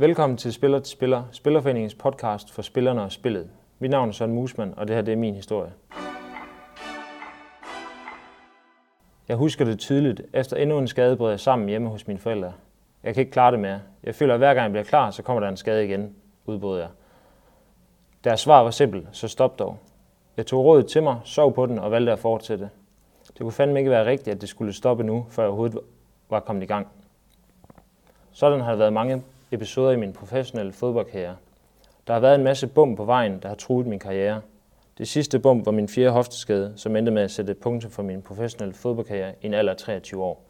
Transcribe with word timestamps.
Velkommen 0.00 0.36
til 0.36 0.52
Spiller 0.52 0.78
til 0.78 0.92
Spiller, 0.92 1.24
Spillerforeningens 1.32 1.94
podcast 1.94 2.52
for 2.52 2.62
spillerne 2.62 3.02
og 3.02 3.12
spillet. 3.12 3.50
Mit 3.78 3.90
navn 3.90 4.08
er 4.08 4.12
Søren 4.12 4.32
Musman, 4.32 4.74
og 4.76 4.88
det 4.88 4.96
her 4.96 5.02
det 5.02 5.12
er 5.12 5.16
min 5.16 5.34
historie. 5.34 5.72
Jeg 9.28 9.36
husker 9.36 9.64
det 9.64 9.78
tydeligt. 9.78 10.22
Efter 10.32 10.56
endnu 10.56 10.78
en 10.78 10.88
skade 10.88 11.16
brød 11.16 11.30
jeg 11.30 11.40
sammen 11.40 11.68
hjemme 11.68 11.88
hos 11.88 12.06
mine 12.06 12.18
forældre. 12.18 12.52
Jeg 13.02 13.14
kan 13.14 13.20
ikke 13.20 13.32
klare 13.32 13.52
det 13.52 13.60
mere. 13.60 13.80
Jeg 14.02 14.14
føler, 14.14 14.34
at 14.34 14.40
hver 14.40 14.54
gang 14.54 14.62
jeg 14.62 14.70
bliver 14.70 14.84
klar, 14.84 15.10
så 15.10 15.22
kommer 15.22 15.40
der 15.40 15.48
en 15.48 15.56
skade 15.56 15.84
igen, 15.84 16.14
udbrød 16.46 16.78
jeg. 16.78 16.88
Deres 18.24 18.40
svar 18.40 18.62
var 18.62 18.70
simpelt, 18.70 19.08
så 19.12 19.28
stop 19.28 19.58
dog. 19.58 19.78
Jeg 20.36 20.46
tog 20.46 20.64
rådet 20.64 20.86
til 20.86 21.02
mig, 21.02 21.20
sov 21.24 21.54
på 21.54 21.66
den 21.66 21.78
og 21.78 21.90
valgte 21.90 22.12
at 22.12 22.18
fortsætte. 22.18 22.70
Det 23.28 23.40
kunne 23.40 23.52
fandme 23.52 23.78
ikke 23.78 23.90
være 23.90 24.06
rigtigt, 24.06 24.34
at 24.34 24.40
det 24.40 24.48
skulle 24.48 24.72
stoppe 24.72 25.04
nu, 25.04 25.26
før 25.30 25.42
jeg 25.42 25.48
overhovedet 25.48 25.78
var 26.30 26.40
kommet 26.40 26.62
i 26.62 26.66
gang. 26.66 26.88
Sådan 28.32 28.60
har 28.60 28.70
der 28.70 28.78
været 28.78 28.92
mange 28.92 29.22
episoder 29.52 29.90
i 29.90 29.96
min 29.96 30.12
professionelle 30.12 30.72
fodboldkarriere. 30.72 31.36
Der 32.06 32.12
har 32.12 32.20
været 32.20 32.34
en 32.34 32.44
masse 32.44 32.66
bum 32.66 32.96
på 32.96 33.04
vejen, 33.04 33.38
der 33.42 33.48
har 33.48 33.54
truet 33.54 33.86
min 33.86 33.98
karriere. 33.98 34.40
Det 34.98 35.08
sidste 35.08 35.38
bum 35.38 35.66
var 35.66 35.72
min 35.72 35.88
fjerde 35.88 36.10
hofteskade, 36.10 36.72
som 36.76 36.96
endte 36.96 37.12
med 37.12 37.22
at 37.22 37.30
sætte 37.30 37.52
et 37.52 37.58
punktum 37.58 37.90
for 37.90 38.02
min 38.02 38.22
professionelle 38.22 38.74
fodboldkarriere 38.74 39.34
i 39.42 39.46
en 39.46 39.54
alder 39.54 39.72
af 39.72 39.76
23 39.76 40.24
år. 40.24 40.42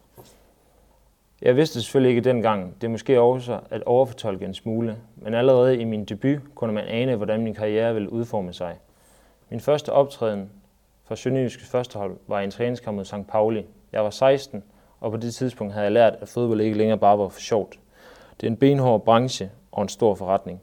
Jeg 1.41 1.55
vidste 1.55 1.81
selvfølgelig 1.81 2.09
ikke 2.09 2.29
dengang, 2.29 2.75
det 2.81 2.87
er 2.87 2.91
måske 2.91 3.19
også 3.19 3.59
at 3.69 3.83
overfortolke 3.83 4.45
en 4.45 4.53
smule, 4.53 4.97
men 5.15 5.33
allerede 5.33 5.77
i 5.77 5.83
min 5.83 6.05
debut 6.05 6.39
kunne 6.55 6.73
man 6.73 6.85
ane, 6.87 7.15
hvordan 7.15 7.41
min 7.41 7.53
karriere 7.53 7.93
ville 7.93 8.11
udforme 8.11 8.53
sig. 8.53 8.75
Min 9.49 9.59
første 9.59 9.93
optræden 9.93 10.49
for 11.03 11.15
Sønderjyske 11.15 11.65
førstehold 11.65 12.17
var 12.27 12.39
i 12.39 12.43
en 12.43 12.51
træningskamp 12.51 12.95
mod 12.95 13.05
St. 13.05 13.27
Pauli. 13.27 13.65
Jeg 13.91 14.03
var 14.03 14.09
16, 14.09 14.63
og 14.99 15.11
på 15.11 15.17
det 15.17 15.35
tidspunkt 15.35 15.73
havde 15.73 15.83
jeg 15.83 15.91
lært, 15.91 16.13
at 16.21 16.27
fodbold 16.27 16.61
ikke 16.61 16.77
længere 16.77 16.97
bare 16.97 17.19
var 17.19 17.27
for 17.27 17.39
sjovt. 17.39 17.79
Det 18.41 18.47
er 18.47 18.51
en 18.51 18.57
benhård 18.57 19.05
branche 19.05 19.51
og 19.71 19.81
en 19.81 19.89
stor 19.89 20.15
forretning. 20.15 20.61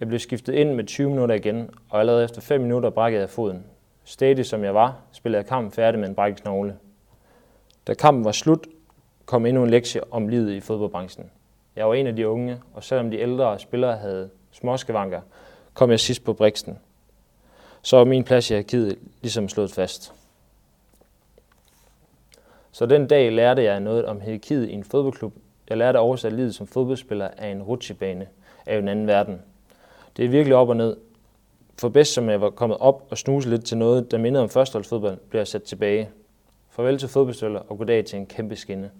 Jeg 0.00 0.08
blev 0.08 0.20
skiftet 0.20 0.52
ind 0.52 0.74
med 0.74 0.84
20 0.84 1.10
minutter 1.10 1.34
igen, 1.34 1.70
og 1.90 2.00
allerede 2.00 2.24
efter 2.24 2.40
5 2.40 2.60
minutter 2.60 2.90
brækkede 2.90 3.20
jeg 3.20 3.30
foden. 3.30 3.64
Stadig 4.04 4.46
som 4.46 4.64
jeg 4.64 4.74
var, 4.74 5.00
spillede 5.12 5.38
jeg 5.38 5.48
kampen 5.48 5.72
færdig 5.72 6.00
med 6.00 6.08
en 6.08 6.14
brækket 6.14 6.42
knogle. 6.42 6.76
Da 7.86 7.94
kampen 7.94 8.24
var 8.24 8.32
slut, 8.32 8.66
kom 9.26 9.46
endnu 9.46 9.62
en 9.62 9.70
lektie 9.70 10.12
om 10.12 10.28
livet 10.28 10.52
i 10.52 10.60
fodboldbranchen. 10.60 11.30
Jeg 11.76 11.88
var 11.88 11.94
en 11.94 12.06
af 12.06 12.16
de 12.16 12.28
unge, 12.28 12.60
og 12.74 12.84
selvom 12.84 13.10
de 13.10 13.18
ældre 13.18 13.58
spillere 13.58 13.96
havde 13.96 14.30
småskavanker, 14.50 15.20
kom 15.74 15.90
jeg 15.90 16.00
sidst 16.00 16.24
på 16.24 16.32
briksten. 16.32 16.78
Så 17.82 17.96
var 17.96 18.04
min 18.04 18.24
plads 18.24 18.50
i 18.50 18.54
hierarkiet 18.54 18.98
ligesom 19.20 19.48
slået 19.48 19.72
fast. 19.72 20.12
Så 22.72 22.86
den 22.86 23.06
dag 23.06 23.32
lærte 23.32 23.62
jeg 23.62 23.80
noget 23.80 24.04
om 24.04 24.20
hierarkiet 24.20 24.68
i 24.68 24.72
en 24.72 24.84
fodboldklub. 24.84 25.34
Jeg 25.68 25.76
lærte 25.76 25.98
at 25.98 26.02
oversætte 26.02 26.36
livet 26.36 26.54
som 26.54 26.66
fodboldspiller 26.66 27.28
er 27.36 27.48
en 27.48 27.62
rutsjebane 27.62 28.28
af 28.66 28.78
en 28.78 28.88
anden 28.88 29.06
verden. 29.06 29.42
Det 30.16 30.24
er 30.24 30.28
virkelig 30.28 30.56
op 30.56 30.68
og 30.68 30.76
ned. 30.76 30.96
For 31.78 31.88
bedst 31.88 32.12
som 32.12 32.30
jeg 32.30 32.40
var 32.40 32.50
kommet 32.50 32.78
op 32.78 33.06
og 33.10 33.18
snuse 33.18 33.50
lidt 33.50 33.64
til 33.64 33.78
noget, 33.78 34.10
der 34.10 34.18
mindede 34.18 34.42
om 34.42 34.48
førsteholdsfodbold, 34.48 35.16
blev 35.16 35.40
jeg 35.40 35.46
sat 35.46 35.62
tilbage. 35.62 36.10
Farvel 36.70 36.98
til 36.98 37.08
fodboldspiller 37.08 37.60
og 37.60 37.78
goddag 37.78 38.04
til 38.04 38.18
en 38.18 38.26
kæmpe 38.26 38.56
skinne. 38.56 38.90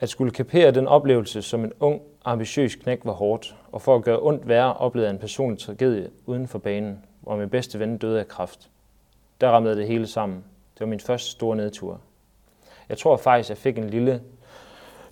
At 0.00 0.08
skulle 0.08 0.32
kapere 0.32 0.70
den 0.70 0.88
oplevelse 0.88 1.42
som 1.42 1.64
en 1.64 1.72
ung, 1.80 2.02
ambitiøs 2.24 2.74
knæk 2.74 3.00
var 3.04 3.12
hårdt, 3.12 3.56
og 3.72 3.82
for 3.82 3.96
at 3.96 4.04
gøre 4.04 4.20
ondt 4.22 4.48
værre 4.48 4.74
oplevede 4.74 5.08
jeg 5.08 5.14
en 5.14 5.20
personlig 5.20 5.58
tragedie 5.58 6.10
uden 6.26 6.48
for 6.48 6.58
banen, 6.58 7.04
hvor 7.20 7.36
min 7.36 7.50
bedste 7.50 7.78
ven 7.78 7.98
døde 7.98 8.20
af 8.20 8.28
kræft. 8.28 8.70
Der 9.40 9.48
ramlede 9.48 9.76
det 9.76 9.86
hele 9.86 10.06
sammen. 10.06 10.44
Det 10.74 10.80
var 10.80 10.86
min 10.86 11.00
første 11.00 11.30
store 11.30 11.56
nedtur. 11.56 12.00
Jeg 12.88 12.98
tror 12.98 13.16
faktisk, 13.16 13.48
jeg 13.48 13.58
fik 13.58 13.78
en 13.78 13.90
lille 13.90 14.22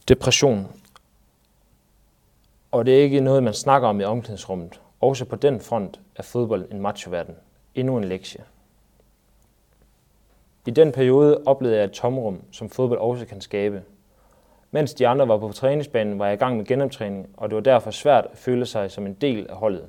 depression. 0.08 0.68
Og 2.70 2.86
det 2.86 2.98
er 2.98 3.02
ikke 3.02 3.20
noget, 3.20 3.42
man 3.42 3.54
snakker 3.54 3.88
om 3.88 4.00
i 4.00 4.04
omklædningsrummet. 4.04 4.80
Også 5.00 5.24
på 5.24 5.36
den 5.36 5.60
front 5.60 6.00
er 6.16 6.22
fodbold 6.22 6.70
en 6.70 6.80
machoverden. 6.80 7.34
Endnu 7.74 7.96
en 7.96 8.04
lektie. 8.04 8.44
I 10.66 10.70
den 10.70 10.92
periode 10.92 11.42
oplevede 11.46 11.76
jeg 11.76 11.84
et 11.84 11.92
tomrum, 11.92 12.42
som 12.52 12.70
fodbold 12.70 12.98
også 13.00 13.26
kan 13.26 13.40
skabe. 13.40 13.82
Mens 14.70 14.94
de 14.94 15.08
andre 15.08 15.28
var 15.28 15.38
på 15.38 15.52
træningsbanen, 15.52 16.18
var 16.18 16.26
jeg 16.26 16.34
i 16.34 16.38
gang 16.38 16.56
med 16.56 16.64
genoptræning, 16.64 17.28
og 17.36 17.48
det 17.50 17.56
var 17.56 17.62
derfor 17.62 17.90
svært 17.90 18.26
at 18.32 18.38
føle 18.38 18.66
sig 18.66 18.90
som 18.90 19.06
en 19.06 19.14
del 19.14 19.46
af 19.50 19.56
holdet. 19.56 19.86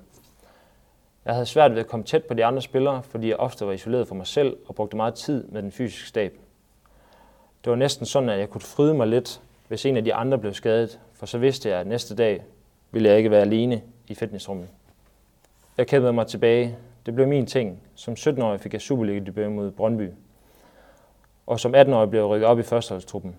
Jeg 1.26 1.34
havde 1.34 1.46
svært 1.46 1.72
ved 1.72 1.80
at 1.80 1.88
komme 1.88 2.06
tæt 2.06 2.24
på 2.24 2.34
de 2.34 2.46
andre 2.46 2.62
spillere, 2.62 3.04
fordi 3.04 3.30
jeg 3.30 3.38
ofte 3.38 3.66
var 3.66 3.72
isoleret 3.72 4.08
for 4.08 4.16
mig 4.16 4.28
selv 4.28 4.58
og 4.66 4.76
brugte 4.76 4.98
meget 4.98 5.14
tid 5.14 5.48
med 5.48 5.62
den 5.62 5.72
fysiske 5.72 6.08
stab. 6.08 6.38
Det 7.64 7.70
var 7.70 7.76
næsten 7.76 8.06
sådan, 8.06 8.30
at 8.30 8.40
jeg 8.40 8.50
kunne 8.50 8.62
fryde 8.62 8.94
mig 8.94 9.08
lidt, 9.08 9.42
hvis 9.68 9.86
en 9.86 9.98
af 9.98 10.04
de 10.04 10.14
andre 10.14 10.38
blev 10.38 10.54
skadet, 10.54 11.00
for 11.14 11.26
så 11.26 11.38
vidste 11.38 11.70
jeg, 11.70 11.80
at 11.80 11.88
næste 11.88 12.16
dag 12.16 12.44
ville 12.92 13.10
jeg 13.10 13.18
ikke 13.18 13.32
være 13.32 13.42
alene 13.42 13.82
i 14.08 14.16
fitnessrummet. 14.16 14.68
Jeg 15.78 15.88
kæmpede 15.88 16.14
mig 16.14 16.28
tilbage. 16.28 16.78
Det 17.06 17.16
blev 17.16 17.28
min 17.28 17.46
ting. 17.46 17.80
Som 17.96 18.14
17-årig 18.14 18.60
fik 18.60 18.74
jeg 18.74 18.82
Superliga-debut 18.82 19.52
mod 19.52 19.72
Brøndby. 19.72 20.10
Og 21.48 21.60
som 21.60 21.76
18-årig 21.76 22.10
blev 22.10 22.22
jeg 22.22 22.30
rykket 22.30 22.48
op 22.48 22.60
i 22.60 22.64
førsteholdstruppen. 22.64 23.36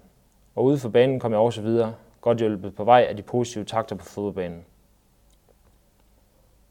Og 0.54 0.64
ude 0.64 0.78
for 0.78 0.88
banen 0.88 1.20
kom 1.20 1.32
jeg 1.32 1.40
også 1.40 1.62
videre, 1.62 1.94
godt 2.20 2.38
hjulpet 2.38 2.74
på 2.74 2.84
vej 2.84 3.06
af 3.08 3.16
de 3.16 3.22
positive 3.22 3.64
takter 3.64 3.96
på 3.96 4.04
fodboldbanen. 4.04 4.64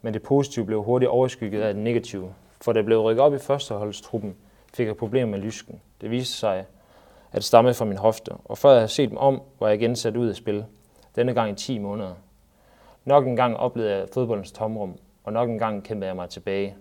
Men 0.02 0.14
det 0.14 0.24
positive 0.24 0.66
blev 0.66 0.84
hurtigt 0.84 1.10
overskygget 1.10 1.62
af 1.62 1.74
det 1.74 1.84
negative, 1.84 2.34
for 2.62 2.74
da 2.74 2.78
jeg 2.78 2.86
blev 2.86 3.02
rykket 3.02 3.24
op 3.24 3.34
i 3.34 3.38
førsteholdstruppen, 3.38 4.36
fik 4.74 4.88
jeg 4.88 4.98
problemer 4.98 5.32
med 5.32 5.40
lysken. 5.40 5.82
Det 6.02 6.12
viste 6.12 6.34
sig, 6.38 6.66
at 7.34 7.50
det 7.52 7.76
fra 7.76 7.86
min 7.86 7.98
hofte, 7.98 8.32
og 8.46 8.58
før 8.58 8.70
jeg 8.70 8.80
havde 8.80 8.92
set 8.92 9.10
dem 9.10 9.18
om, 9.18 9.42
var 9.60 9.68
jeg 9.68 9.82
igen 9.82 9.96
sat 9.96 10.18
ud 10.18 10.28
af 10.28 10.36
spil. 10.36 10.66
Denne 11.16 11.34
gang 11.34 11.52
i 11.52 11.56
10 11.56 11.78
måneder. 11.78 12.14
Nok 13.06 13.28
en 13.28 13.36
gang 13.36 13.58
oplevede 13.58 13.96
jeg 13.96 14.08
fodboldens 14.14 14.52
tomrum, 14.52 14.98
og 15.24 15.34
nok 15.34 15.50
en 15.50 15.60
gang 15.60 15.84
kæmpede 15.84 16.08
jeg 16.08 16.16
mig 16.16 16.30
tilbage. 16.30 16.76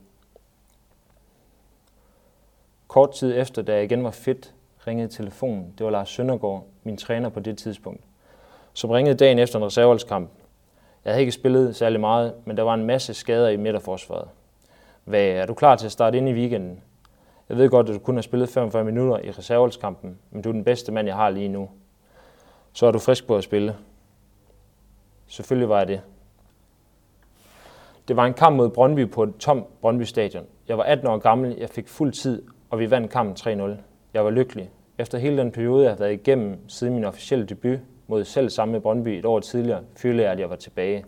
Kort 2.88 3.12
tid 3.12 3.38
efter, 3.40 3.62
da 3.62 3.74
jeg 3.74 3.84
igen 3.84 4.04
var 4.04 4.10
fit, 4.10 4.54
ringede 4.86 5.08
telefonen. 5.08 5.74
Det 5.78 5.84
var 5.84 5.90
Lars 5.90 6.08
Søndergaard, 6.08 6.64
min 6.82 6.96
træner 6.96 7.28
på 7.28 7.40
det 7.40 7.58
tidspunkt, 7.58 8.04
som 8.72 8.90
ringede 8.90 9.16
dagen 9.16 9.38
efter 9.38 9.58
en 9.58 9.64
reserveholdskamp. 9.64 10.30
Jeg 11.04 11.12
havde 11.12 11.20
ikke 11.20 11.32
spillet 11.32 11.76
særlig 11.76 12.00
meget, 12.00 12.34
men 12.44 12.56
der 12.56 12.62
var 12.62 12.74
en 12.74 12.84
masse 12.84 13.14
skader 13.14 13.48
i 13.48 13.56
midterforsvaret. 13.56 14.28
Hvad, 15.04 15.24
er 15.24 15.46
du 15.46 15.54
klar 15.54 15.76
til 15.76 15.86
at 15.86 15.92
starte 15.92 16.18
ind 16.18 16.28
i 16.28 16.32
weekenden? 16.32 16.82
Jeg 17.52 17.60
ved 17.60 17.70
godt, 17.70 17.88
at 17.88 17.94
du 17.94 17.98
kun 17.98 18.14
har 18.14 18.22
spillet 18.22 18.48
45 18.48 18.84
minutter 18.84 19.18
i 19.18 19.30
reserveholdskampen, 19.30 20.18
men 20.30 20.42
du 20.42 20.48
er 20.48 20.52
den 20.52 20.64
bedste 20.64 20.92
mand, 20.92 21.06
jeg 21.06 21.16
har 21.16 21.30
lige 21.30 21.48
nu. 21.48 21.68
Så 22.72 22.86
er 22.86 22.90
du 22.90 22.98
frisk 22.98 23.26
på 23.26 23.36
at 23.36 23.44
spille. 23.44 23.76
Selvfølgelig 25.26 25.68
var 25.68 25.78
jeg 25.78 25.88
det. 25.88 26.00
Det 28.08 28.16
var 28.16 28.26
en 28.26 28.34
kamp 28.34 28.56
mod 28.56 28.68
Brøndby 28.68 29.10
på 29.10 29.22
et 29.22 29.36
tom 29.36 29.64
Brøndby 29.80 30.02
stadion. 30.02 30.46
Jeg 30.68 30.78
var 30.78 30.84
18 30.84 31.06
år 31.06 31.18
gammel, 31.18 31.56
jeg 31.58 31.70
fik 31.70 31.88
fuld 31.88 32.12
tid, 32.12 32.42
og 32.70 32.78
vi 32.78 32.90
vandt 32.90 33.10
kampen 33.10 33.36
3-0. 33.60 33.76
Jeg 34.14 34.24
var 34.24 34.30
lykkelig. 34.30 34.70
Efter 34.98 35.18
hele 35.18 35.36
den 35.36 35.52
periode, 35.52 35.82
jeg 35.82 35.92
har 35.92 35.98
været 35.98 36.12
igennem 36.12 36.68
siden 36.68 36.94
min 36.94 37.04
officielle 37.04 37.46
debut 37.46 37.78
mod 38.06 38.24
selv 38.24 38.50
samme 38.50 38.80
Brøndby 38.80 39.08
et 39.08 39.24
år 39.24 39.40
tidligere, 39.40 39.82
følte 39.96 40.22
jeg, 40.22 40.32
at 40.32 40.38
jeg 40.38 40.50
var 40.50 40.56
tilbage. 40.56 41.04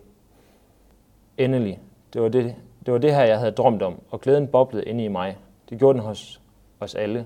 Endelig. 1.37 1.79
Det 2.13 2.21
var 2.21 2.29
det, 2.29 2.55
det 2.85 2.93
var 2.93 2.99
det 2.99 3.15
her, 3.15 3.23
jeg 3.23 3.39
havde 3.39 3.51
drømt 3.51 3.81
om, 3.81 4.01
og 4.09 4.21
glæden 4.21 4.47
boblede 4.47 4.85
inde 4.85 5.03
i 5.03 5.07
mig. 5.07 5.37
Det 5.69 5.79
gjorde 5.79 5.97
den 5.97 6.05
hos 6.07 6.41
os 6.79 6.95
alle. 6.95 7.25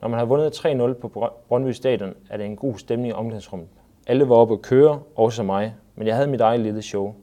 Når 0.00 0.08
man 0.08 0.18
har 0.18 0.26
vundet 0.26 0.66
3-0 0.66 0.92
på 0.92 1.30
Brøndby 1.48 1.70
Stadion, 1.70 2.14
er 2.30 2.36
det 2.36 2.46
en 2.46 2.56
god 2.56 2.78
stemning 2.78 3.08
i 3.08 3.12
omklædningsrummet. 3.12 3.68
Alle 4.06 4.28
var 4.28 4.36
oppe 4.36 4.54
at 4.54 4.62
køre, 4.62 5.00
også 5.16 5.42
mig, 5.42 5.74
men 5.94 6.06
jeg 6.06 6.16
havde 6.16 6.28
mit 6.28 6.40
eget 6.40 6.60
lille 6.60 6.82
show. 6.82 7.14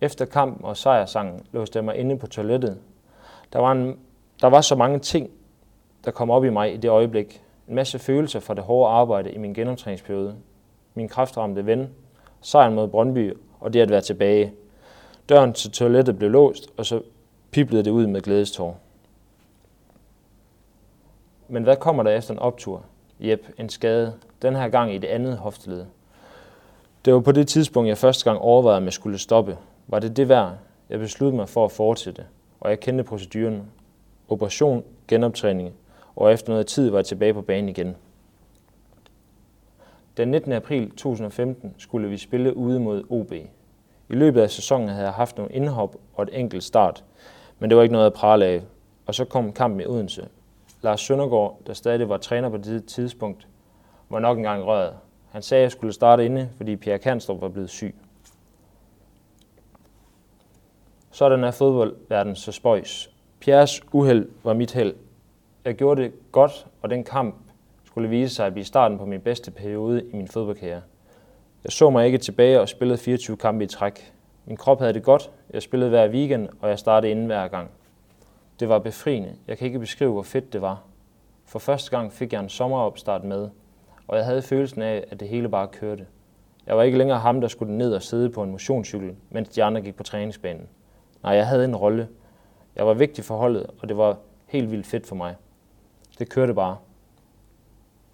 Efter 0.00 0.24
kampen 0.24 0.64
og 0.64 0.76
sejrsangen 0.76 1.46
låste 1.52 1.76
jeg 1.76 1.84
mig 1.84 1.96
inde 1.96 2.18
på 2.18 2.26
toilettet. 2.26 2.78
Der 3.52 3.58
var, 3.58 3.72
en, 3.72 3.98
der 4.40 4.46
var 4.46 4.60
så 4.60 4.74
mange 4.74 4.98
ting, 4.98 5.30
der 6.04 6.10
kom 6.10 6.30
op 6.30 6.44
i 6.44 6.50
mig 6.50 6.74
i 6.74 6.76
det 6.76 6.88
øjeblik. 6.88 7.42
En 7.68 7.74
masse 7.74 7.98
følelser 7.98 8.40
fra 8.40 8.54
det 8.54 8.62
hårde 8.64 8.92
arbejde 8.92 9.32
i 9.32 9.38
min 9.38 9.54
genoptræningsperiode. 9.54 10.34
Min 10.94 11.08
kraftramte 11.08 11.66
ven, 11.66 11.88
sejren 12.40 12.74
mod 12.74 12.88
Brøndby 12.88 13.34
og 13.60 13.72
det 13.72 13.80
at 13.80 13.90
være 13.90 14.00
tilbage. 14.00 14.52
Døren 15.28 15.52
til 15.52 15.70
toilettet 15.70 16.18
blev 16.18 16.30
låst, 16.30 16.70
og 16.76 16.86
så 16.86 17.02
piblede 17.50 17.84
det 17.84 17.90
ud 17.90 18.06
med 18.06 18.20
glædestår. 18.20 18.80
Men 21.48 21.62
hvad 21.62 21.76
kommer 21.76 22.02
der 22.02 22.10
efter 22.10 22.32
en 22.34 22.38
optur? 22.38 22.84
Jep, 23.20 23.46
en 23.58 23.68
skade. 23.68 24.14
Den 24.42 24.56
her 24.56 24.68
gang 24.68 24.94
i 24.94 24.98
det 24.98 25.08
andet 25.08 25.36
hofteled. 25.36 25.86
Det 27.04 27.14
var 27.14 27.20
på 27.20 27.32
det 27.32 27.48
tidspunkt, 27.48 27.88
jeg 27.88 27.98
første 27.98 28.30
gang 28.30 28.38
overvejede, 28.38 28.76
om 28.76 28.84
jeg 28.84 28.92
skulle 28.92 29.18
stoppe. 29.18 29.58
Var 29.86 29.98
det 29.98 30.16
det 30.16 30.28
værd? 30.28 30.52
Jeg 30.90 30.98
besluttede 30.98 31.36
mig 31.36 31.48
for 31.48 31.64
at 31.64 31.72
fortsætte, 31.72 32.24
og 32.60 32.70
jeg 32.70 32.80
kendte 32.80 33.04
proceduren. 33.04 33.62
Operation, 34.28 34.84
genoptræning, 35.08 35.74
og 36.16 36.32
efter 36.32 36.52
noget 36.52 36.66
tid 36.66 36.90
var 36.90 36.98
jeg 36.98 37.06
tilbage 37.06 37.34
på 37.34 37.42
banen 37.42 37.68
igen. 37.68 37.96
Den 40.16 40.28
19. 40.28 40.52
april 40.52 40.90
2015 40.90 41.74
skulle 41.78 42.08
vi 42.08 42.16
spille 42.16 42.56
ude 42.56 42.80
mod 42.80 43.04
OB. 43.10 43.32
I 43.32 44.14
løbet 44.14 44.40
af 44.40 44.50
sæsonen 44.50 44.88
havde 44.88 45.04
jeg 45.04 45.14
haft 45.14 45.36
nogle 45.36 45.52
indhop 45.52 45.96
og 46.14 46.22
et 46.22 46.30
enkelt 46.32 46.64
start, 46.64 47.04
men 47.58 47.70
det 47.70 47.76
var 47.76 47.82
ikke 47.82 47.92
noget 47.92 48.06
at 48.06 48.12
prale 48.12 48.44
af. 48.44 48.62
Og 49.06 49.14
så 49.14 49.24
kom 49.24 49.52
kampen 49.52 49.80
i 49.80 49.86
Odense. 49.86 50.28
Lars 50.82 51.00
Søndergaard, 51.00 51.60
der 51.66 51.72
stadig 51.72 52.08
var 52.08 52.16
træner 52.16 52.48
på 52.48 52.56
det 52.56 52.84
tidspunkt, 52.84 53.48
var 54.08 54.18
nok 54.18 54.38
engang 54.38 54.64
røret. 54.64 54.94
Han 55.30 55.42
sagde, 55.42 55.60
at 55.60 55.62
jeg 55.62 55.72
skulle 55.72 55.92
starte 55.92 56.24
inde, 56.24 56.50
fordi 56.56 56.76
Pierre 56.76 56.98
Kanstrup 56.98 57.40
var 57.40 57.48
blevet 57.48 57.70
syg. 57.70 57.94
Sådan 61.10 61.44
er 61.44 61.50
fodboldverden 61.50 62.36
så 62.36 62.52
spøjs. 62.52 63.10
Pierres 63.40 63.82
uheld 63.92 64.28
var 64.44 64.54
mit 64.54 64.72
held. 64.72 64.94
Jeg 65.64 65.74
gjorde 65.74 66.02
det 66.02 66.12
godt, 66.32 66.66
og 66.82 66.90
den 66.90 67.04
kamp 67.04 67.34
skulle 67.84 68.08
vise 68.08 68.34
sig 68.34 68.46
at 68.46 68.52
blive 68.52 68.64
starten 68.64 68.98
på 68.98 69.04
min 69.04 69.20
bedste 69.20 69.50
periode 69.50 70.04
i 70.12 70.16
min 70.16 70.28
fodboldkarriere. 70.28 70.82
Jeg 71.64 71.72
så 71.72 71.90
mig 71.90 72.06
ikke 72.06 72.18
tilbage 72.18 72.60
og 72.60 72.68
spillede 72.68 72.98
24 72.98 73.36
kampe 73.36 73.64
i 73.64 73.66
træk. 73.66 74.12
Min 74.46 74.56
krop 74.56 74.78
havde 74.80 74.92
det 74.92 75.02
godt, 75.02 75.30
jeg 75.50 75.62
spillede 75.62 75.90
hver 75.90 76.08
weekend, 76.08 76.48
og 76.60 76.68
jeg 76.68 76.78
startede 76.78 77.10
inden 77.10 77.26
hver 77.26 77.48
gang. 77.48 77.70
Det 78.60 78.68
var 78.68 78.78
befriende. 78.78 79.36
Jeg 79.48 79.58
kan 79.58 79.66
ikke 79.66 79.78
beskrive, 79.78 80.12
hvor 80.12 80.22
fedt 80.22 80.52
det 80.52 80.62
var. 80.62 80.82
For 81.44 81.58
første 81.58 81.90
gang 81.90 82.12
fik 82.12 82.32
jeg 82.32 82.40
en 82.40 82.48
sommeropstart 82.48 83.24
med, 83.24 83.48
og 84.08 84.16
jeg 84.16 84.24
havde 84.24 84.42
følelsen 84.42 84.82
af, 84.82 85.04
at 85.10 85.20
det 85.20 85.28
hele 85.28 85.48
bare 85.48 85.68
kørte. 85.68 86.06
Jeg 86.66 86.76
var 86.76 86.82
ikke 86.82 86.98
længere 86.98 87.18
ham, 87.18 87.40
der 87.40 87.48
skulle 87.48 87.78
ned 87.78 87.94
og 87.94 88.02
sidde 88.02 88.30
på 88.30 88.42
en 88.42 88.50
motionscykel, 88.50 89.16
mens 89.30 89.48
de 89.48 89.64
andre 89.64 89.80
gik 89.80 89.96
på 89.96 90.02
træningsbanen. 90.02 90.68
Nej, 91.22 91.32
jeg 91.32 91.46
havde 91.46 91.64
en 91.64 91.76
rolle. 91.76 92.08
Jeg 92.76 92.86
var 92.86 92.94
vigtig 92.94 93.24
for 93.24 93.36
holdet, 93.36 93.66
og 93.80 93.88
det 93.88 93.96
var 93.96 94.16
helt 94.46 94.70
vildt 94.70 94.86
fedt 94.86 95.06
for 95.06 95.16
mig. 95.16 95.34
Det 96.18 96.28
kørte 96.28 96.54
bare. 96.54 96.76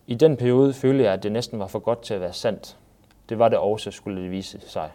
I 0.07 0.15
den 0.15 0.37
periode 0.37 0.73
følte 0.73 1.05
jeg, 1.05 1.13
at 1.13 1.23
det 1.23 1.33
næsten 1.33 1.59
var 1.59 1.67
for 1.67 1.79
godt 1.79 2.03
til 2.03 2.15
at 2.15 2.21
være 2.21 2.33
sandt. 2.33 2.77
Det 3.29 3.39
var 3.39 3.49
det 3.49 3.59
også, 3.59 3.91
skulle 3.91 4.23
det 4.23 4.31
vise 4.31 4.61
sig. 4.61 4.91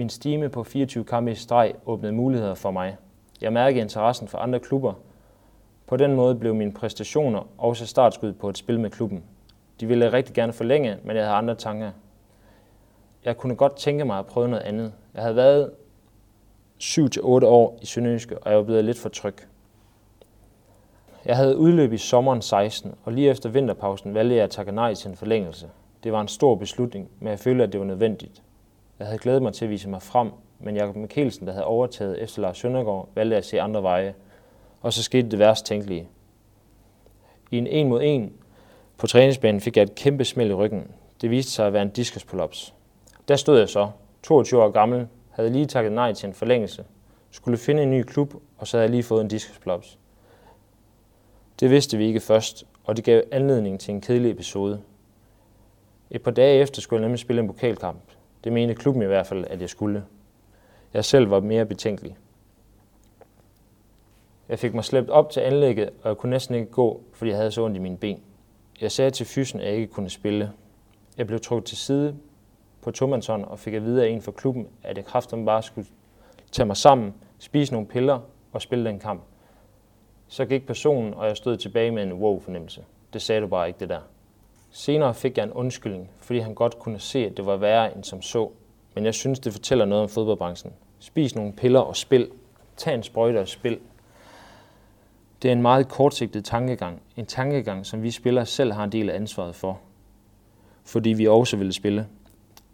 Min 0.00 0.08
stime 0.08 0.48
på 0.48 0.64
24 0.64 1.04
kampe 1.04 1.32
i 1.32 1.34
streg 1.34 1.74
åbnede 1.86 2.12
muligheder 2.12 2.54
for 2.54 2.70
mig. 2.70 2.96
Jeg 3.40 3.52
mærkede 3.52 3.80
interessen 3.80 4.28
for 4.28 4.38
andre 4.38 4.58
klubber. 4.58 4.92
På 5.86 5.96
den 5.96 6.14
måde 6.14 6.34
blev 6.34 6.54
mine 6.54 6.72
præstationer 6.72 7.48
også 7.58 7.86
startskud 7.86 8.32
på 8.32 8.48
et 8.48 8.58
spil 8.58 8.80
med 8.80 8.90
klubben. 8.90 9.24
De 9.80 9.86
ville 9.86 10.12
rigtig 10.12 10.34
gerne 10.34 10.52
forlænge, 10.52 10.96
men 11.04 11.16
jeg 11.16 11.24
havde 11.24 11.36
andre 11.36 11.54
tanker. 11.54 11.90
Jeg 13.24 13.36
kunne 13.36 13.56
godt 13.56 13.76
tænke 13.76 14.04
mig 14.04 14.18
at 14.18 14.26
prøve 14.26 14.48
noget 14.48 14.62
andet. 14.62 14.92
Jeg 15.14 15.22
havde 15.22 15.36
været 15.36 15.70
7-8 16.82 17.20
år 17.46 17.78
i 17.82 17.86
Sønderjyske, 17.86 18.38
og 18.38 18.50
jeg 18.50 18.58
var 18.58 18.64
blevet 18.64 18.84
lidt 18.84 18.98
for 18.98 19.08
tryg. 19.08 19.36
Jeg 21.24 21.36
havde 21.36 21.56
udløb 21.56 21.92
i 21.92 21.98
sommeren 21.98 22.42
16, 22.42 22.94
og 23.04 23.12
lige 23.12 23.30
efter 23.30 23.48
vinterpausen 23.48 24.14
valgte 24.14 24.36
jeg 24.36 24.44
at 24.44 24.50
takke 24.50 24.72
nej 24.72 24.94
til 24.94 25.10
en 25.10 25.16
forlængelse. 25.16 25.70
Det 26.04 26.12
var 26.12 26.20
en 26.20 26.28
stor 26.28 26.54
beslutning, 26.54 27.08
men 27.18 27.28
jeg 27.28 27.38
følte, 27.38 27.64
at 27.64 27.72
det 27.72 27.80
var 27.80 27.86
nødvendigt. 27.86 28.42
Jeg 29.00 29.08
havde 29.08 29.18
glædet 29.18 29.42
mig 29.42 29.52
til 29.52 29.64
at 29.64 29.70
vise 29.70 29.88
mig 29.88 30.02
frem, 30.02 30.30
men 30.58 30.76
Jakob 30.76 30.96
Mikkelsen, 30.96 31.46
der 31.46 31.52
havde 31.52 31.64
overtaget 31.64 32.22
efter 32.22 32.42
Lars 32.42 32.58
Søndergaard, 32.58 33.08
valgte 33.14 33.36
at 33.36 33.44
se 33.44 33.60
andre 33.60 33.82
veje. 33.82 34.14
Og 34.80 34.92
så 34.92 35.02
skete 35.02 35.28
det 35.28 35.38
værst 35.38 35.66
tænkelige. 35.66 36.08
I 37.50 37.58
en 37.58 37.66
en 37.66 37.88
mod 37.88 38.00
en 38.02 38.32
på 38.98 39.06
træningsbanen 39.06 39.60
fik 39.60 39.76
jeg 39.76 39.82
et 39.82 39.94
kæmpe 39.94 40.24
smæld 40.24 40.50
i 40.50 40.54
ryggen. 40.54 40.90
Det 41.20 41.30
viste 41.30 41.52
sig 41.52 41.66
at 41.66 41.72
være 41.72 41.82
en 41.82 41.90
diskusprolaps. 41.90 42.74
Der 43.28 43.36
stod 43.36 43.58
jeg 43.58 43.68
så, 43.68 43.90
22 44.22 44.62
år 44.62 44.70
gammel, 44.70 45.08
havde 45.30 45.50
lige 45.50 45.66
takket 45.66 45.92
nej 45.92 46.12
til 46.12 46.26
en 46.26 46.34
forlængelse, 46.34 46.84
skulle 47.30 47.58
finde 47.58 47.82
en 47.82 47.90
ny 47.90 48.02
klub, 48.02 48.34
og 48.58 48.66
så 48.66 48.76
havde 48.76 48.84
jeg 48.84 48.90
lige 48.90 49.02
fået 49.02 49.20
en 49.20 49.28
diskusprolaps. 49.28 49.98
Det 51.60 51.70
vidste 51.70 51.96
vi 51.96 52.06
ikke 52.06 52.20
først, 52.20 52.66
og 52.84 52.96
det 52.96 53.04
gav 53.04 53.22
anledning 53.30 53.80
til 53.80 53.94
en 53.94 54.00
kedelig 54.00 54.30
episode. 54.30 54.80
Et 56.10 56.22
par 56.22 56.30
dage 56.30 56.60
efter 56.60 56.80
skulle 56.80 57.00
jeg 57.00 57.08
nemlig 57.08 57.18
spille 57.18 57.42
en 57.42 57.48
pokalkamp. 57.48 58.09
Det 58.44 58.52
mente 58.52 58.74
klubben 58.74 59.02
i 59.02 59.06
hvert 59.06 59.26
fald, 59.26 59.44
at 59.50 59.60
jeg 59.60 59.68
skulle. 59.68 60.04
Jeg 60.94 61.04
selv 61.04 61.30
var 61.30 61.40
mere 61.40 61.66
betænkelig. 61.66 62.16
Jeg 64.48 64.58
fik 64.58 64.74
mig 64.74 64.84
slæbt 64.84 65.10
op 65.10 65.30
til 65.30 65.40
anlægget, 65.40 65.90
og 66.02 66.08
jeg 66.08 66.16
kunne 66.16 66.30
næsten 66.30 66.54
ikke 66.54 66.70
gå, 66.70 67.02
fordi 67.12 67.30
jeg 67.30 67.38
havde 67.38 67.50
så 67.50 67.64
ondt 67.64 67.76
i 67.76 67.80
mine 67.80 67.96
ben. 67.96 68.22
Jeg 68.80 68.92
sagde 68.92 69.10
til 69.10 69.26
fysen, 69.26 69.60
at 69.60 69.66
jeg 69.66 69.74
ikke 69.74 69.92
kunne 69.92 70.10
spille. 70.10 70.52
Jeg 71.16 71.26
blev 71.26 71.40
trukket 71.40 71.64
til 71.64 71.76
side 71.76 72.16
på 72.82 72.90
tomandshånd 72.90 73.44
og 73.44 73.58
fik 73.58 73.74
at 73.74 73.84
vide 73.84 74.04
af 74.04 74.08
en 74.08 74.22
fra 74.22 74.32
klubben, 74.32 74.68
at 74.82 74.96
jeg 74.96 75.04
kraften 75.04 75.46
bare 75.46 75.62
skulle 75.62 75.86
tage 76.52 76.66
mig 76.66 76.76
sammen, 76.76 77.14
spise 77.38 77.72
nogle 77.72 77.88
piller 77.88 78.20
og 78.52 78.62
spille 78.62 78.84
den 78.84 78.98
kamp. 78.98 79.22
Så 80.28 80.44
gik 80.44 80.66
personen, 80.66 81.14
og 81.14 81.26
jeg 81.26 81.36
stod 81.36 81.56
tilbage 81.56 81.90
med 81.90 82.02
en 82.02 82.12
wow-fornemmelse. 82.12 82.84
Det 83.12 83.22
sagde 83.22 83.40
du 83.40 83.46
bare 83.46 83.68
ikke, 83.68 83.80
det 83.80 83.88
der. 83.88 84.00
Senere 84.70 85.14
fik 85.14 85.36
jeg 85.36 85.44
en 85.44 85.52
undskyldning, 85.52 86.10
fordi 86.18 86.38
han 86.38 86.54
godt 86.54 86.78
kunne 86.78 86.98
se, 86.98 87.26
at 87.26 87.36
det 87.36 87.46
var 87.46 87.56
værre 87.56 87.96
end 87.96 88.04
som 88.04 88.22
så. 88.22 88.50
Men 88.94 89.04
jeg 89.04 89.14
synes, 89.14 89.38
det 89.38 89.52
fortæller 89.52 89.84
noget 89.84 90.02
om 90.02 90.08
fodboldbranchen. 90.08 90.72
Spis 90.98 91.34
nogle 91.34 91.52
piller 91.52 91.80
og 91.80 91.96
spil. 91.96 92.30
Tag 92.76 92.94
en 92.94 93.02
sprøjte 93.02 93.40
og 93.40 93.48
spil. 93.48 93.78
Det 95.42 95.48
er 95.48 95.52
en 95.52 95.62
meget 95.62 95.88
kortsigtet 95.88 96.44
tankegang. 96.44 97.02
En 97.16 97.26
tankegang, 97.26 97.86
som 97.86 98.02
vi 98.02 98.10
spillere 98.10 98.46
selv 98.46 98.72
har 98.72 98.84
en 98.84 98.92
del 98.92 99.10
af 99.10 99.14
ansvaret 99.14 99.54
for. 99.54 99.80
Fordi 100.84 101.10
vi 101.10 101.26
også 101.26 101.56
vil 101.56 101.72
spille. 101.72 102.06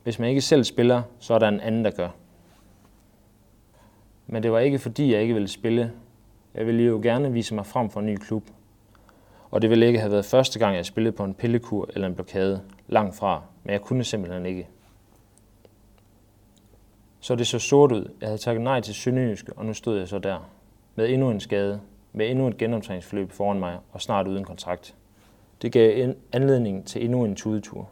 Hvis 0.03 0.19
man 0.19 0.29
ikke 0.29 0.41
selv 0.41 0.65
spiller, 0.65 1.03
så 1.19 1.35
er 1.35 1.39
der 1.39 1.49
en 1.49 1.61
anden, 1.61 1.85
der 1.85 1.91
gør. 1.91 2.09
Men 4.27 4.43
det 4.43 4.53
var 4.53 4.59
ikke 4.59 4.79
fordi, 4.79 5.13
jeg 5.13 5.23
ikke 5.23 5.35
ville 5.35 5.49
spille. 5.49 5.93
Jeg 6.55 6.67
ville 6.67 6.83
jo 6.83 7.01
gerne 7.03 7.33
vise 7.33 7.55
mig 7.55 7.67
frem 7.67 7.91
for 7.91 8.01
en 8.01 8.07
ny 8.07 8.17
klub. 8.17 8.43
Og 9.57 9.63
det 9.63 9.71
ville 9.71 9.87
ikke 9.87 9.99
have 9.99 10.13
været 10.13 10.25
første 10.25 10.59
gang, 10.59 10.77
jeg 10.77 10.87
spillede 10.87 11.17
på 11.17 11.25
en 11.25 11.35
pillekur 11.35 11.91
eller 11.95 12.09
en 12.09 12.15
blokade. 12.15 12.61
Langt 12.89 13.17
fra, 13.17 13.43
men 13.65 13.73
jeg 13.73 13.81
kunne 13.81 14.05
simpelthen 14.05 14.47
ikke. 14.47 14.69
Så 17.21 17.35
det 17.35 17.47
så 17.47 17.59
sort 17.59 17.93
ud. 17.93 18.11
Jeg 18.21 18.29
havde 18.29 18.39
taget 18.39 18.61
nej 18.61 18.81
til 18.81 18.95
Sønderjyske, 18.95 19.53
og 19.53 19.67
nu 19.67 19.73
stod 19.73 19.99
jeg 19.99 20.09
så 20.09 20.19
der. 20.19 20.51
Med 20.95 21.09
endnu 21.09 21.31
en 21.31 21.41
skade, 21.41 21.81
med 22.13 22.31
endnu 22.31 22.49
et 22.49 22.57
genoptræningsforløb 22.57 23.33
foran 23.33 23.59
mig, 23.59 23.79
og 23.93 24.01
snart 24.01 24.29
uden 24.29 24.45
kontrakt. 24.45 24.95
Det 25.63 25.73
gav 25.73 26.15
anledning 26.33 26.87
til 26.87 27.05
endnu 27.05 27.25
en 27.25 27.37
tudetur. 27.37 27.89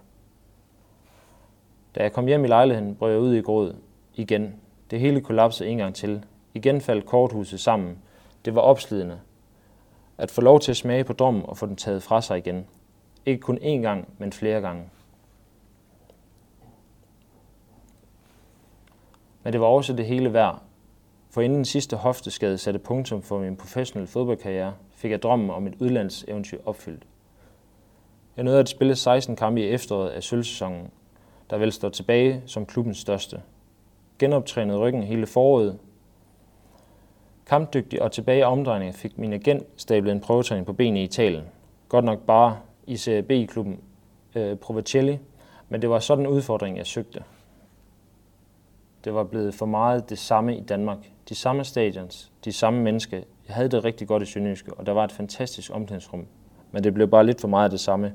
Da 1.95 2.03
jeg 2.03 2.13
kom 2.13 2.27
hjem 2.27 2.45
i 2.45 2.49
lejligheden, 2.49 2.95
brød 2.95 3.11
jeg 3.11 3.21
ud 3.21 3.35
i 3.35 3.41
gråd 3.41 3.75
igen. 4.15 4.55
Det 4.91 5.01
hele 5.01 5.21
kollapsede 5.21 5.69
en 5.69 5.79
gang 5.79 5.95
til. 5.95 6.25
Igen 6.55 6.81
faldt 6.81 7.07
korthuset 7.07 7.61
sammen. 7.61 7.99
Det 8.45 8.55
var 8.55 8.61
opslidende. 8.61 9.19
At 10.19 10.31
få 10.31 10.41
lov 10.41 10.61
til 10.61 10.71
at 10.71 10.77
smage 10.77 11.05
på 11.05 11.13
drømmen 11.13 11.43
og 11.47 11.57
få 11.57 11.67
den 11.67 11.77
taget 11.77 12.03
fra 12.03 12.21
sig 12.21 12.39
igen. 12.39 12.67
Ikke 13.27 13.41
kun 13.41 13.59
én 13.59 13.83
gang, 13.83 14.09
men 14.19 14.33
flere 14.33 14.61
gange. 14.61 14.85
Men 19.43 19.53
det 19.53 19.61
var 19.61 19.67
også 19.67 19.93
det 19.93 20.07
hele 20.07 20.33
værd, 20.33 20.63
for 21.31 21.41
inden 21.41 21.57
den 21.57 21.65
sidste 21.65 21.97
hofteskade 21.97 22.59
satte 22.59 22.79
punktum 22.79 23.23
for 23.23 23.39
min 23.39 23.57
professionelle 23.57 24.07
fodboldkarriere, 24.07 24.75
fik 24.95 25.11
jeg 25.11 25.23
drømmen 25.23 25.51
om 25.51 25.67
et 25.67 25.75
udlandseventyr 25.81 26.59
opfyldt. 26.65 27.03
Jeg 28.37 28.45
nåede 28.45 28.61
at 28.61 28.69
spille 28.69 28.97
16 28.97 29.37
kampe 29.37 29.61
i 29.61 29.69
efteråret 29.69 30.11
af 30.11 30.23
sølvsæsonen, 30.23 30.91
der 31.51 31.59
vel 31.59 31.73
står 31.73 31.89
tilbage 31.89 32.43
som 32.47 32.67
klubbens 32.67 32.99
største. 32.99 33.43
Genoptrænede 34.19 34.79
ryggen 34.79 35.03
hele 35.03 35.27
foråret. 35.27 35.79
Kampdygtig 37.47 38.03
og 38.03 38.13
tilbage 38.13 38.39
i 38.39 38.43
omdrejning 38.43 38.95
fik 38.95 39.19
min 39.19 39.33
agent 39.33 39.67
stablet 39.77 40.13
en 40.13 40.21
prøvetræning 40.21 40.67
på 40.67 40.73
benene 40.73 41.01
i 41.01 41.05
Italien. 41.05 41.45
Godt 41.89 42.05
nok 42.05 42.19
bare 42.21 42.59
i 42.87 42.97
Serie 42.97 43.23
B-klubben 43.23 43.81
øh, 44.35 44.57
Provacelli, 44.57 45.19
men 45.69 45.83
det 45.83 45.91
var 45.91 45.99
sådan 45.99 46.25
en 46.25 46.31
udfordring, 46.31 46.77
jeg 46.77 46.87
søgte. 46.87 47.25
Det 49.05 49.15
var 49.15 49.25
blevet 49.25 49.55
for 49.55 49.67
meget 49.67 50.11
det 50.11 50.19
samme 50.19 50.57
i 50.57 50.61
Danmark. 50.61 50.99
De 51.29 51.35
samme 51.35 51.65
stadions, 51.65 52.33
de 52.45 52.53
samme 52.53 52.83
mennesker. 52.83 53.17
Jeg 53.49 53.57
havde 53.57 53.69
det 53.69 53.85
rigtig 53.85 54.09
godt 54.09 54.23
i 54.23 54.27
Sønderjyske, 54.27 54.75
og 54.75 54.87
der 54.87 54.93
var 54.93 55.05
et 55.05 55.13
fantastisk 55.13 55.71
omklædningsrum. 55.75 56.27
Men 56.73 56.85
det 56.85 56.95
blev 56.95 57.09
bare 57.09 57.27
lidt 57.27 57.41
for 57.41 57.49
meget 57.49 57.65
af 57.65 57.71
det 57.71 57.81
samme. 57.81 58.13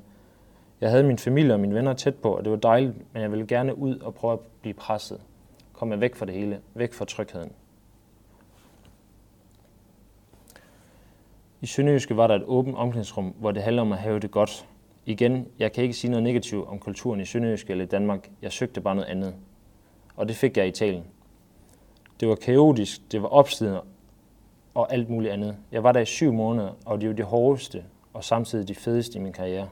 Jeg 0.82 0.90
havde 0.90 1.04
min 1.04 1.18
familie 1.18 1.54
og 1.54 1.60
mine 1.60 1.76
venner 1.76 1.94
tæt 1.94 2.16
på, 2.16 2.36
og 2.36 2.44
det 2.44 2.52
var 2.52 2.58
dejligt, 2.58 2.94
men 3.14 3.22
jeg 3.22 3.32
ville 3.32 3.48
gerne 3.48 3.78
ud 3.78 4.00
og 4.00 4.14
prøve 4.14 4.34
at 4.34 4.40
blive 4.62 4.74
presset. 4.74 5.22
Komme 5.74 6.02
væk 6.02 6.16
fra 6.16 6.26
det 6.26 6.34
hele, 6.34 6.60
væk 6.74 6.94
fra 6.94 7.06
trygheden. 7.06 7.52
I 11.62 11.66
Sønderjyske 11.66 12.18
var 12.18 12.28
der 12.28 12.36
et 12.36 12.44
åbent 12.46 12.78
omklædningsrum, 12.78 13.26
hvor 13.40 13.52
det 13.52 13.64
handler 13.64 13.82
om 13.82 13.92
at 13.92 13.98
have 13.98 14.20
det 14.20 14.32
godt. 14.32 14.66
Igen, 15.06 15.48
jeg 15.60 15.72
kan 15.72 15.84
ikke 15.84 15.94
sige 15.94 16.12
noget 16.12 16.24
negativt 16.24 16.68
om 16.68 16.80
kulturen 16.80 17.20
i 17.20 17.26
Sønderjyske 17.26 17.72
eller 17.72 17.86
i 17.86 17.88
Danmark. 17.88 18.30
Jeg 18.42 18.52
søgte 18.52 18.82
bare 18.82 18.96
noget 18.96 19.10
andet. 19.10 19.36
Og 20.16 20.28
det 20.28 20.36
fik 20.36 20.58
jeg 20.58 20.66
i 20.66 20.70
Italien. 20.70 21.04
Det 22.20 22.28
var 22.28 22.36
kaotisk, 22.36 23.12
det 23.12 23.22
var 23.22 23.28
opslidende 23.28 23.82
og 24.74 24.94
alt 24.94 25.10
muligt 25.10 25.34
andet. 25.34 25.58
Jeg 25.72 25.84
var 25.84 25.92
der 25.92 26.00
i 26.00 26.06
syv 26.06 26.34
måneder, 26.34 26.72
og 26.86 27.02
det 27.02 27.10
var 27.10 27.16
det 27.16 27.26
hårdeste 27.26 27.84
og 28.14 28.24
samtidig 28.24 28.68
det 28.68 28.78
fedeste 28.78 29.20
i 29.20 29.22
min 29.22 29.34
karriere. 29.34 29.70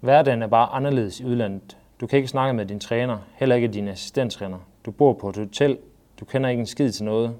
Hverdagen 0.00 0.42
er 0.42 0.46
bare 0.46 0.68
anderledes 0.68 1.20
i 1.20 1.24
udlandet. 1.24 1.78
Du 2.00 2.06
kan 2.06 2.16
ikke 2.16 2.28
snakke 2.28 2.54
med 2.54 2.66
din 2.66 2.80
træner, 2.80 3.18
heller 3.34 3.56
ikke 3.56 3.68
din 3.68 3.88
assistenttræner. 3.88 4.58
Du 4.84 4.90
bor 4.90 5.12
på 5.12 5.28
et 5.28 5.36
hotel, 5.36 5.78
du 6.20 6.24
kender 6.24 6.50
ikke 6.50 6.60
en 6.60 6.66
skid 6.66 6.92
til 6.92 7.04
noget. 7.04 7.36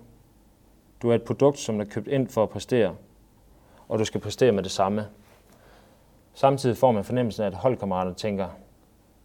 Du 1.02 1.11
er 1.11 1.14
et 1.14 1.23
produkt, 1.23 1.59
som 1.59 1.80
er 1.80 1.85
købt 1.85 2.09
ind 2.09 2.28
for 2.28 2.42
at 2.42 2.50
præstere, 2.50 2.95
og 3.88 3.99
du 3.99 4.04
skal 4.04 4.21
præstere 4.21 4.52
med 4.52 4.62
det 4.62 4.71
samme. 4.71 5.07
Samtidig 6.35 6.76
får 6.76 6.92
man 6.92 7.04
fornemmelsen 7.04 7.42
af, 7.42 7.47
at 7.47 7.54
holdkammeraterne 7.54 8.14
tænker, 8.14 8.49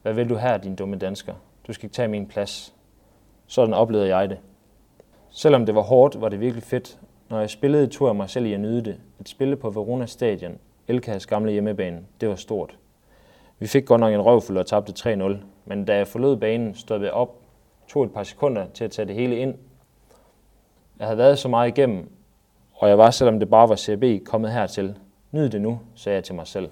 hvad 0.02 0.14
vil 0.14 0.30
du 0.30 0.36
her, 0.36 0.58
din 0.58 0.76
dumme 0.76 0.96
dansker? 0.96 1.34
Du 1.68 1.74
skal 1.74 1.86
ikke 1.86 1.96
tage 1.96 2.08
min 2.08 2.28
plads. 2.28 2.74
Sådan 3.48 3.74
oplevede 3.74 4.18
jeg 4.18 4.30
det. 4.30 4.40
Selvom 5.30 5.66
det 5.66 5.76
var 5.76 5.82
hårdt, 5.82 6.22
var 6.22 6.30
det 6.30 6.40
virkelig 6.40 6.64
fedt. 6.64 7.00
Når 7.30 7.40
jeg 7.40 7.50
spillede, 7.50 7.88
tog 7.88 8.08
jeg 8.08 8.16
mig 8.16 8.30
selv 8.30 8.46
i 8.46 8.54
at 8.54 8.60
nyde 8.60 8.82
det. 8.82 9.00
At 9.20 9.30
spille 9.30 9.56
på 9.56 9.70
Verona 9.70 10.06
Stadion 10.06 10.58
Elkas 10.88 11.26
gamle 11.26 11.52
hjemmebane, 11.52 12.02
det 12.22 12.30
var 12.30 12.36
stort. 12.36 12.78
Vi 13.60 13.68
fik 13.68 13.86
godt 13.86 14.00
nok 14.00 14.14
en 14.14 14.22
røvfuld 14.22 14.58
og 14.58 14.66
tabte 14.66 15.14
3-0, 15.14 15.36
men 15.66 15.86
da 15.86 15.96
jeg 15.96 16.08
forlod 16.08 16.38
banen, 16.38 16.76
stod 16.76 17.02
jeg 17.02 17.12
op, 17.12 17.42
tog 17.88 18.04
et 18.04 18.14
par 18.14 18.24
sekunder 18.24 18.66
til 18.74 18.84
at 18.84 18.92
tage 18.92 19.08
det 19.08 19.16
hele 19.16 19.38
ind. 19.38 19.56
Jeg 21.00 21.08
havde 21.08 21.18
været 21.18 21.40
så 21.40 21.48
meget 21.48 21.68
igennem, 21.68 22.12
og 22.74 22.90
jeg 22.90 22.98
var, 22.98 23.12
selvom 23.12 23.40
det 23.40 23.50
bare 23.50 23.70
var 23.70 23.76
CB, 23.76 24.26
kommet 24.26 24.52
hertil. 24.52 24.98
Nyd 25.32 25.50
det 25.50 25.62
nu, 25.62 25.80
sagde 25.96 26.16
jeg 26.16 26.24
til 26.24 26.36
mig 26.36 26.48
selv. 26.48 26.70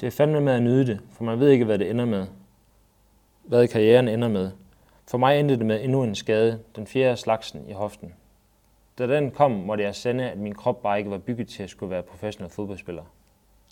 Det 0.00 0.06
er 0.06 0.10
fandme 0.10 0.40
med 0.40 0.52
at 0.52 0.62
nyde 0.62 0.86
det, 0.86 1.00
for 1.10 1.24
man 1.24 1.40
ved 1.40 1.50
ikke, 1.50 1.64
hvad 1.64 1.78
det 1.78 1.90
ender 1.90 2.04
med. 2.04 2.26
Hvad 3.42 3.68
karrieren 3.68 4.08
ender 4.08 4.28
med. 4.28 4.50
For 5.06 5.18
mig 5.18 5.40
endte 5.40 5.56
det 5.56 5.66
med 5.66 5.84
endnu 5.84 6.02
en 6.02 6.14
skade, 6.14 6.60
den 6.76 6.86
fjerde 6.86 7.16
slagsen 7.16 7.68
i 7.68 7.72
hoften. 7.72 8.14
Da 8.98 9.06
den 9.06 9.30
kom, 9.30 9.50
måtte 9.50 9.84
jeg 9.84 9.94
sende, 9.94 10.30
at 10.30 10.38
min 10.38 10.54
krop 10.54 10.82
bare 10.82 10.98
ikke 10.98 11.10
var 11.10 11.18
bygget 11.18 11.48
til 11.48 11.62
at 11.62 11.70
skulle 11.70 11.90
være 11.90 12.02
professionel 12.02 12.50
fodboldspiller. 12.50 13.02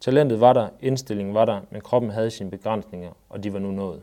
Talentet 0.00 0.40
var 0.40 0.52
der, 0.52 0.68
indstillingen 0.80 1.34
var 1.34 1.44
der, 1.44 1.60
men 1.70 1.80
kroppen 1.80 2.10
havde 2.10 2.30
sine 2.30 2.50
begrænsninger, 2.50 3.10
og 3.28 3.44
de 3.44 3.52
var 3.52 3.58
nu 3.58 3.70
nået. 3.70 4.02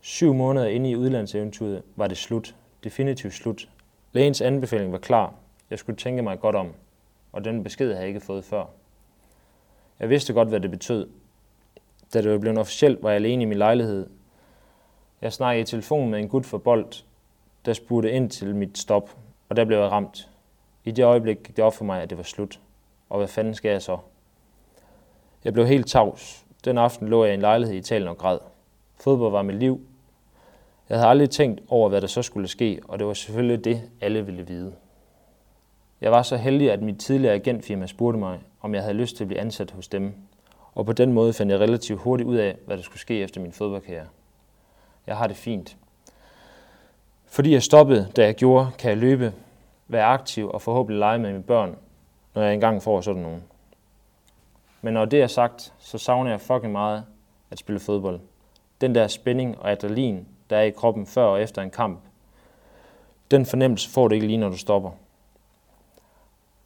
Syv 0.00 0.34
måneder 0.34 0.66
inde 0.66 0.90
i 0.90 0.96
udlandseventyret 0.96 1.82
var 1.96 2.06
det 2.06 2.16
slut. 2.16 2.54
Definitivt 2.84 3.34
slut. 3.34 3.68
Lægens 4.12 4.40
anbefaling 4.40 4.92
var 4.92 4.98
klar. 4.98 5.34
Jeg 5.70 5.78
skulle 5.78 5.96
tænke 5.96 6.22
mig 6.22 6.40
godt 6.40 6.56
om, 6.56 6.74
og 7.32 7.44
den 7.44 7.64
besked 7.64 7.86
havde 7.86 8.00
jeg 8.00 8.08
ikke 8.08 8.20
fået 8.20 8.44
før. 8.44 8.64
Jeg 10.00 10.08
vidste 10.08 10.32
godt, 10.32 10.48
hvad 10.48 10.60
det 10.60 10.70
betød. 10.70 11.08
Da 12.14 12.22
det 12.22 12.32
var 12.32 12.38
blevet 12.38 12.58
officielt, 12.58 13.02
var 13.02 13.10
jeg 13.10 13.16
alene 13.16 13.42
i 13.42 13.46
min 13.46 13.58
lejlighed. 13.58 14.10
Jeg 15.22 15.32
snakkede 15.32 15.62
i 15.62 15.64
telefon 15.64 16.10
med 16.10 16.18
en 16.18 16.28
gut 16.28 16.46
for 16.46 16.58
bold, 16.58 17.04
der 17.64 17.72
spurgte 17.72 18.12
ind 18.12 18.30
til 18.30 18.54
mit 18.54 18.78
stop, 18.78 19.16
og 19.48 19.56
der 19.56 19.64
blev 19.64 19.78
jeg 19.78 19.90
ramt. 19.90 20.30
I 20.84 20.90
det 20.90 21.04
øjeblik 21.04 21.36
gik 21.36 21.56
det 21.56 21.64
op 21.64 21.74
for 21.74 21.84
mig, 21.84 22.02
at 22.02 22.10
det 22.10 22.18
var 22.18 22.24
slut. 22.24 22.60
Og 23.08 23.18
hvad 23.18 23.28
fanden 23.28 23.54
skal 23.54 23.70
jeg 23.70 23.82
så? 23.82 23.98
Jeg 25.44 25.52
blev 25.52 25.66
helt 25.66 25.86
tavs. 25.86 26.46
Den 26.64 26.78
aften 26.78 27.08
lå 27.08 27.24
jeg 27.24 27.32
i 27.32 27.34
en 27.34 27.40
lejlighed 27.40 27.74
i 27.76 27.78
Italien 27.78 28.08
og 28.08 28.18
græd. 28.18 28.38
Fodbold 29.00 29.32
var 29.32 29.42
mit 29.42 29.56
liv. 29.56 29.87
Jeg 30.88 30.98
havde 30.98 31.10
aldrig 31.10 31.30
tænkt 31.30 31.60
over, 31.68 31.88
hvad 31.88 32.00
der 32.00 32.06
så 32.06 32.22
skulle 32.22 32.48
ske, 32.48 32.80
og 32.88 32.98
det 32.98 33.06
var 33.06 33.14
selvfølgelig 33.14 33.64
det, 33.64 33.82
alle 34.00 34.26
ville 34.26 34.46
vide. 34.46 34.74
Jeg 36.00 36.12
var 36.12 36.22
så 36.22 36.36
heldig, 36.36 36.72
at 36.72 36.82
mit 36.82 36.98
tidligere 36.98 37.34
agentfirma 37.34 37.86
spurgte 37.86 38.18
mig, 38.18 38.40
om 38.60 38.74
jeg 38.74 38.82
havde 38.82 38.94
lyst 38.94 39.16
til 39.16 39.24
at 39.24 39.28
blive 39.28 39.40
ansat 39.40 39.70
hos 39.70 39.88
dem, 39.88 40.14
og 40.74 40.86
på 40.86 40.92
den 40.92 41.12
måde 41.12 41.32
fandt 41.32 41.52
jeg 41.52 41.60
relativt 41.60 42.00
hurtigt 42.00 42.28
ud 42.28 42.36
af, 42.36 42.56
hvad 42.66 42.76
der 42.76 42.82
skulle 42.82 43.00
ske 43.00 43.20
efter 43.20 43.40
min 43.40 43.52
fodboldkarriere. 43.52 44.06
Jeg 45.06 45.16
har 45.16 45.26
det 45.26 45.36
fint. 45.36 45.76
Fordi 47.26 47.52
jeg 47.52 47.62
stoppede, 47.62 48.08
da 48.16 48.24
jeg 48.24 48.34
gjorde, 48.34 48.68
kan 48.78 48.90
jeg 48.90 48.98
løbe, 48.98 49.32
være 49.88 50.04
aktiv 50.04 50.50
og 50.50 50.62
forhåbentlig 50.62 50.98
lege 50.98 51.18
med 51.18 51.32
mine 51.32 51.42
børn, 51.42 51.76
når 52.34 52.42
jeg 52.42 52.54
engang 52.54 52.82
får 52.82 53.00
sådan 53.00 53.22
nogen. 53.22 53.42
Men 54.82 54.94
når 54.94 55.04
det 55.04 55.22
er 55.22 55.26
sagt, 55.26 55.74
så 55.78 55.98
savner 55.98 56.30
jeg 56.30 56.40
fucking 56.40 56.72
meget 56.72 57.04
at 57.50 57.58
spille 57.58 57.80
fodbold. 57.80 58.20
Den 58.80 58.94
der 58.94 59.06
spænding 59.06 59.58
og 59.58 59.70
adrenalin, 59.70 60.26
der 60.50 60.56
er 60.56 60.62
i 60.62 60.70
kroppen 60.70 61.06
før 61.06 61.24
og 61.24 61.42
efter 61.42 61.62
en 61.62 61.70
kamp, 61.70 62.00
den 63.30 63.46
fornemmelse 63.46 63.90
får 63.90 64.08
du 64.08 64.14
ikke 64.14 64.26
lige, 64.26 64.36
når 64.36 64.48
du 64.48 64.56
stopper. 64.56 64.90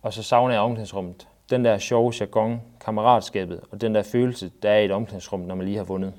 Og 0.02 0.12
så 0.12 0.22
savner 0.22 0.54
jeg 0.54 0.62
omklædningsrummet. 0.62 1.28
Den 1.50 1.64
der 1.64 1.78
sjove 1.78 2.12
jargon, 2.20 2.62
kammeratskabet 2.80 3.60
og 3.70 3.80
den 3.80 3.94
der 3.94 4.02
følelse, 4.02 4.52
der 4.62 4.70
er 4.70 4.78
i 4.78 4.84
et 4.84 4.90
omklædningsrum, 4.90 5.40
når 5.40 5.54
man 5.54 5.66
lige 5.66 5.76
har 5.76 5.84
vundet. 5.84 6.14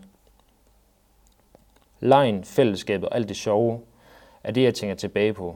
Lejen, 2.00 2.43
fællesskabet 2.43 3.10
og 3.10 3.15
alt 3.15 3.29
det 3.29 3.38
sjove, 3.38 3.82
er 4.43 4.51
det, 4.51 4.63
jeg 4.63 4.74
tænker 4.74 4.96
tilbage 4.96 5.34
på. 5.34 5.55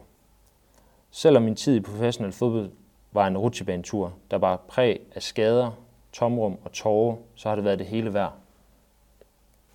Selvom 1.12 1.44
min 1.44 1.56
tid 1.56 1.76
i 1.76 1.80
professionel 1.80 2.34
fodbold 2.34 2.72
var 3.12 3.28
en 3.28 3.38
rutsjebanetur, 3.38 4.14
der 4.32 4.38
var 4.38 4.56
præg 4.56 5.00
af 5.16 5.24
skader, 5.24 5.72
tomrum 6.12 6.58
og 6.64 6.72
tårer, 6.72 7.16
så 7.36 7.50
har 7.50 7.56
det 7.56 7.66
været 7.66 7.80
det 7.80 7.88
hele 7.88 8.14
værd. 8.14 8.34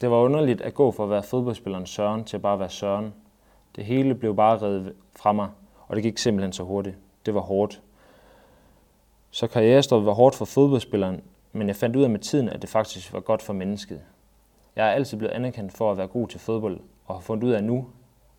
Det 0.03 0.11
var 0.11 0.17
underligt 0.17 0.61
at 0.61 0.75
gå 0.75 0.91
fra 0.91 1.05
at 1.05 1.11
være 1.11 1.23
fodboldspilleren 1.23 1.87
Søren 1.87 2.25
til 2.25 2.37
at 2.37 2.43
bare 2.43 2.59
være 2.59 2.71
Søren. 2.71 3.15
Det 3.77 3.85
hele 3.85 4.15
blev 4.15 4.37
bare 4.37 4.63
reddet 4.63 4.93
fra 5.17 5.33
mig, 5.33 5.49
og 5.89 5.97
det 5.97 6.03
gik 6.03 6.19
simpelthen 6.19 6.53
så 6.53 6.63
hurtigt. 6.63 6.97
Det 7.27 7.35
var 7.35 7.41
hårdt. 7.41 7.83
Så 9.31 9.47
karrierestoppet 9.47 10.07
var 10.07 10.13
hårdt 10.13 10.35
for 10.35 10.45
fodboldspilleren, 10.45 11.21
men 11.53 11.69
jeg 11.69 11.77
fandt 11.77 11.97
ud 11.97 12.03
af 12.03 12.11
med 12.11 12.19
tiden, 12.19 12.49
at 12.49 12.63
det 12.63 12.71
faktisk 12.71 13.13
var 13.13 13.21
godt 13.21 13.43
for 13.43 13.53
mennesket. 13.53 14.01
Jeg 14.77 14.87
er 14.89 14.91
altid 14.91 15.19
blevet 15.19 15.33
anerkendt 15.33 15.73
for 15.73 15.91
at 15.91 15.99
være 15.99 16.07
god 16.07 16.29
til 16.29 16.41
fodbold, 16.41 16.81
og 17.07 17.15
har 17.15 17.21
fundet 17.21 17.45
ud 17.45 17.53
af 17.53 17.65
nu, 17.65 17.87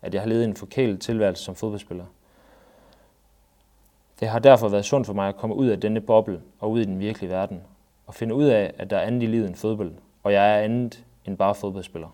at 0.02 0.14
jeg 0.14 0.22
har 0.22 0.28
levet 0.28 0.44
en 0.44 0.56
forkælet 0.56 1.00
tilværelse 1.00 1.44
som 1.44 1.54
fodboldspiller. 1.54 2.04
Det 4.20 4.28
har 4.28 4.38
derfor 4.38 4.68
været 4.68 4.84
sundt 4.84 5.06
for 5.06 5.14
mig 5.14 5.28
at 5.28 5.36
komme 5.36 5.56
ud 5.56 5.66
af 5.66 5.80
denne 5.80 6.00
boble 6.00 6.40
og 6.60 6.70
ud 6.70 6.80
i 6.80 6.84
den 6.84 6.98
virkelige 6.98 7.30
verden, 7.30 7.62
og 8.06 8.14
finde 8.14 8.34
ud 8.34 8.44
af, 8.44 8.74
at 8.78 8.90
der 8.90 8.96
er 8.96 9.06
andet 9.06 9.22
i 9.22 9.26
livet 9.26 9.46
end 9.46 9.54
fodbold, 9.54 9.92
og 10.22 10.32
jeg 10.32 10.58
er 10.58 10.62
andet 10.62 11.04
end 11.26 11.36
bare 11.36 11.54
fodboldspiller. 11.54 12.08